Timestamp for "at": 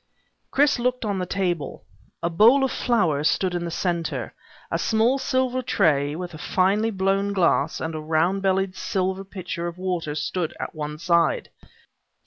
10.59-10.73